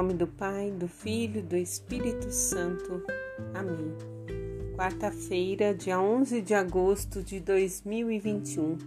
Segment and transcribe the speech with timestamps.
[0.00, 3.04] nome do Pai, do Filho, do Espírito Santo.
[3.52, 3.94] Amém.
[4.74, 8.78] Quarta-feira, dia 11 de agosto de 2021.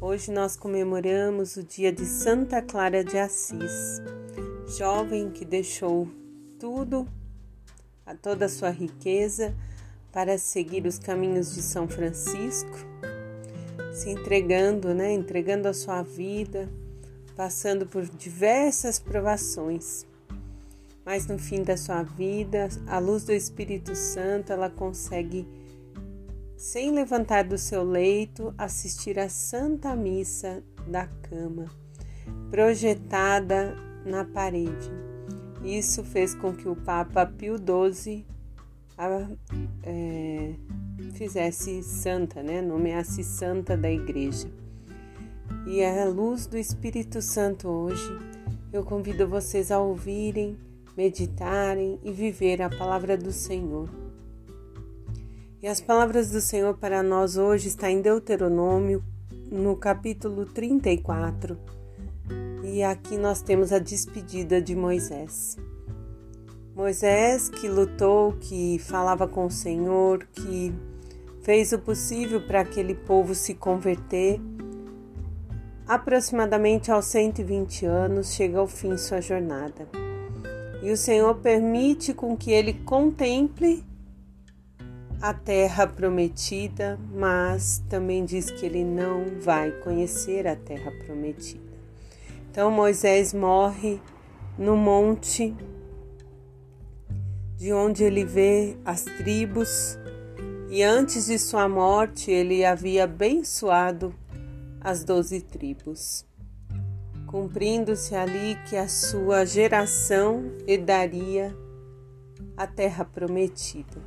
[0.00, 4.00] Hoje nós comemoramos o dia de Santa Clara de Assis,
[4.78, 6.08] jovem que deixou
[6.58, 7.06] tudo,
[8.06, 9.54] a toda a sua riqueza,
[10.10, 12.78] para seguir os caminhos de São Francisco,
[13.92, 16.70] se entregando, né, entregando a sua vida
[17.36, 20.08] passando por diversas provações.
[21.08, 25.48] Mas no fim da sua vida, a luz do Espírito Santo, ela consegue,
[26.54, 31.64] sem levantar do seu leito, assistir à Santa Missa da cama,
[32.50, 34.90] projetada na parede.
[35.64, 38.26] Isso fez com que o Papa Pio XII
[38.98, 39.30] a,
[39.84, 40.52] é,
[41.14, 42.60] fizesse santa, né?
[42.60, 44.46] nomeasse santa da igreja
[45.66, 48.18] e à luz do Espírito Santo hoje,
[48.70, 50.67] eu convido vocês a ouvirem,
[50.98, 53.88] meditarem e viver a palavra do Senhor.
[55.62, 59.04] E as palavras do Senhor para nós hoje está em Deuteronômio,
[59.48, 61.56] no capítulo 34.
[62.64, 65.56] E aqui nós temos a despedida de Moisés.
[66.74, 70.74] Moisés que lutou, que falava com o Senhor, que
[71.42, 74.40] fez o possível para aquele povo se converter
[75.86, 79.88] Aproximadamente aos 120 anos chega ao fim sua jornada.
[80.82, 83.84] E o Senhor permite com que ele contemple
[85.20, 91.68] a terra prometida, mas também diz que ele não vai conhecer a terra prometida.
[92.50, 94.00] Então Moisés morre
[94.56, 95.56] no monte
[97.56, 99.98] de onde ele vê as tribos,
[100.70, 104.14] e antes de sua morte ele havia abençoado
[104.80, 106.24] as doze tribos,
[107.28, 111.54] cumprindo-se ali que a sua geração herdaria
[112.56, 114.02] a terra prometida.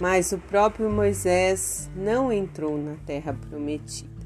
[0.00, 4.18] Mas o próprio Moisés não entrou na terra prometida.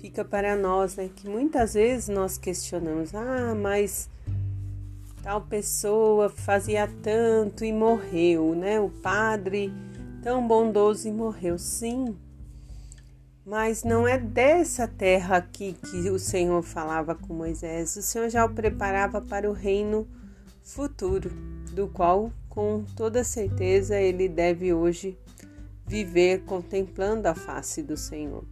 [0.00, 4.08] Fica para nós, né, que muitas vezes nós questionamos: ah, mas
[5.22, 8.80] tal pessoa fazia tanto e morreu, né?
[8.80, 9.70] O padre
[10.22, 11.58] tão bondoso e morreu.
[11.58, 12.16] Sim,
[13.46, 17.94] mas não é dessa terra aqui que o Senhor falava com Moisés.
[17.94, 20.08] O Senhor já o preparava para o reino
[20.64, 21.30] futuro,
[21.72, 25.16] do qual, com toda certeza, ele deve hoje
[25.86, 28.44] viver contemplando a face do Senhor.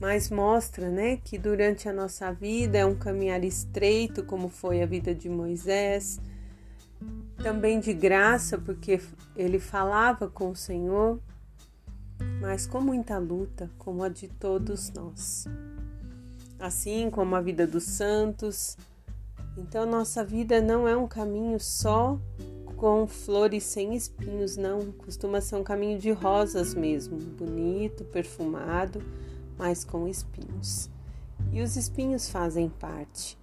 [0.00, 4.86] Mas mostra, né, que durante a nossa vida é um caminhar estreito, como foi a
[4.86, 6.20] vida de Moisés,
[7.44, 9.00] também de graça, porque
[9.36, 11.20] ele falava com o Senhor,
[12.40, 15.46] mas com muita luta, como a de todos nós.
[16.58, 18.76] Assim como a vida dos santos.
[19.56, 22.18] Então, nossa vida não é um caminho só
[22.76, 24.92] com flores sem espinhos, não.
[24.92, 29.02] Costuma ser um caminho de rosas mesmo, bonito, perfumado,
[29.58, 30.88] mas com espinhos.
[31.52, 33.38] E os espinhos fazem parte.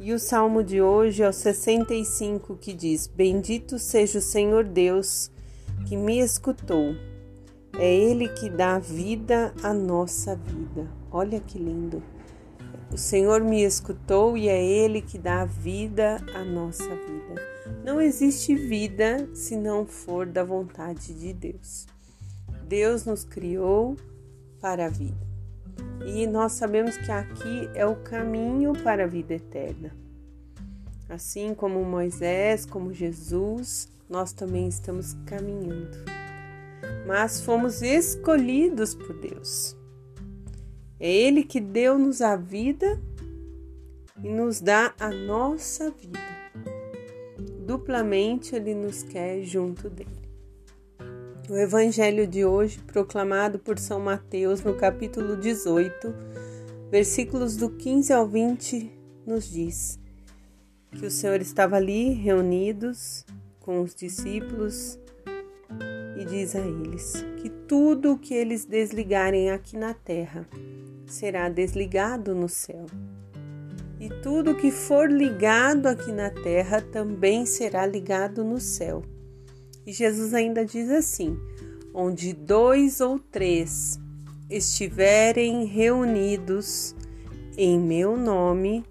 [0.00, 5.30] E o salmo de hoje é o 65 que diz: Bendito seja o Senhor Deus
[5.86, 6.94] que me escutou.
[7.78, 10.88] É Ele que dá vida à nossa vida.
[11.10, 12.02] Olha que lindo.
[12.90, 17.42] O Senhor me escutou e é Ele que dá vida à nossa vida.
[17.84, 21.86] Não existe vida se não for da vontade de Deus.
[22.66, 23.96] Deus nos criou
[24.60, 25.26] para a vida.
[26.06, 30.07] E nós sabemos que aqui é o caminho para a vida eterna.
[31.08, 35.96] Assim como Moisés, como Jesus, nós também estamos caminhando.
[37.06, 39.74] Mas fomos escolhidos por Deus.
[41.00, 43.00] É Ele que deu-nos a vida
[44.22, 46.18] e nos dá a nossa vida.
[47.66, 50.10] Duplamente Ele nos quer junto dele.
[51.48, 56.14] O Evangelho de hoje, proclamado por São Mateus no capítulo 18,
[56.90, 58.92] versículos do 15 ao 20,
[59.26, 59.98] nos diz
[60.92, 63.24] que o Senhor estava ali reunidos
[63.60, 64.98] com os discípulos
[66.18, 70.48] e diz a eles que tudo o que eles desligarem aqui na terra
[71.06, 72.86] será desligado no céu.
[74.00, 79.02] E tudo que for ligado aqui na terra também será ligado no céu.
[79.86, 81.36] E Jesus ainda diz assim:
[81.92, 83.98] onde dois ou três
[84.48, 86.94] estiverem reunidos
[87.56, 88.84] em meu nome,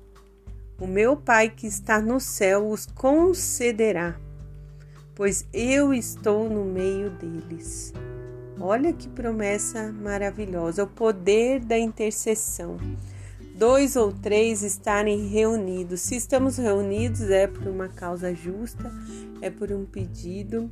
[0.80, 4.16] o meu Pai que está no céu os concederá
[5.18, 7.92] pois eu estou no meio deles.
[8.60, 12.78] Olha que promessa maravilhosa, o poder da intercessão,
[13.56, 16.02] dois ou três estarem reunidos.
[16.02, 18.92] Se estamos reunidos, é por uma causa justa,
[19.42, 20.70] é por um pedido,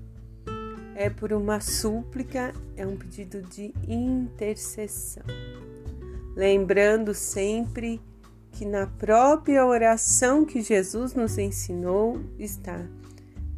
[0.95, 5.25] é por uma súplica, é um pedido de intercessão.
[6.35, 7.99] Lembrando sempre
[8.55, 12.87] que na própria oração que Jesus nos ensinou está: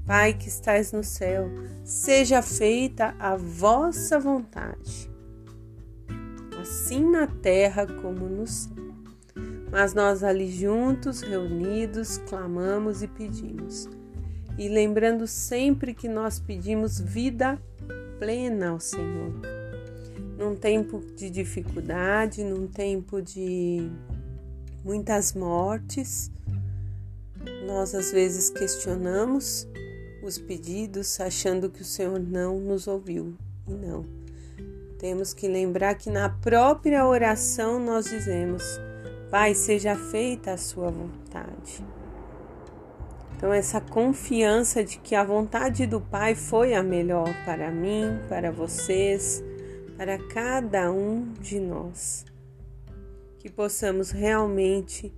[0.05, 1.49] Pai que estás no céu,
[1.83, 5.09] seja feita a vossa vontade,
[6.59, 8.75] assim na terra como no céu.
[9.69, 13.87] Mas nós ali juntos, reunidos, clamamos e pedimos.
[14.57, 17.61] E lembrando sempre que nós pedimos vida
[18.17, 19.33] plena ao Senhor.
[20.37, 23.91] Num tempo de dificuldade, num tempo de
[24.87, 26.31] muitas mortes,
[27.65, 29.67] nós às vezes questionamos
[30.23, 33.35] os pedidos achando que o Senhor não nos ouviu.
[33.67, 34.05] E não.
[34.97, 38.63] Temos que lembrar que na própria oração nós dizemos:
[39.29, 41.85] Pai, seja feita a sua vontade.
[43.35, 48.53] Então, essa confiança de que a vontade do Pai foi a melhor para mim, para
[48.53, 49.43] vocês,
[49.97, 52.25] para cada um de nós.
[53.39, 55.13] Que possamos realmente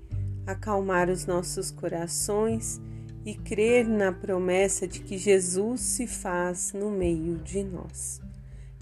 [0.46, 2.82] acalmar os nossos corações
[3.26, 8.22] e crer na promessa de que Jesus se faz no meio de nós.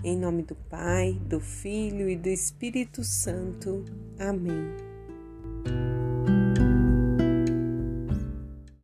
[0.03, 3.83] Em nome do Pai, do Filho e do Espírito Santo.
[4.19, 6.06] Amém.